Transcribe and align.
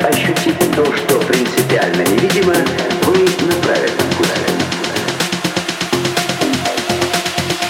Ощутить 0.00 0.58
то, 0.74 0.84
что 0.84 1.18
принципиально 1.20 2.02
невидимо, 2.02 2.54
вы 3.04 3.18
на 3.46 3.54
правильном 3.62 4.08
пути. 4.16 4.30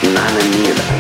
Нано-мир. 0.03 0.96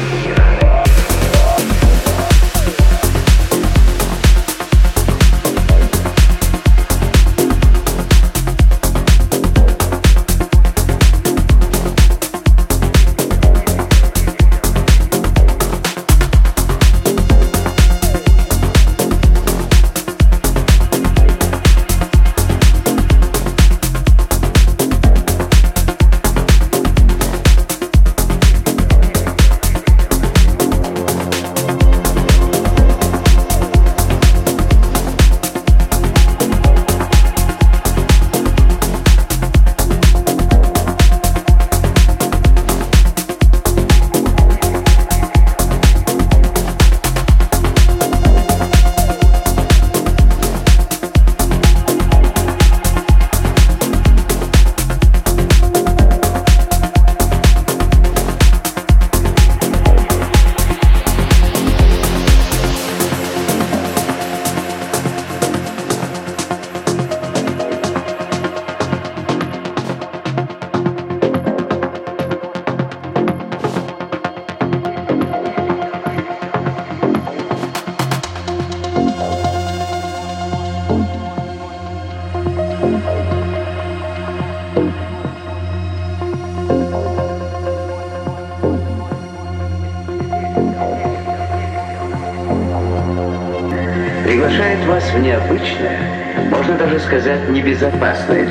Wesley. 98.01 98.46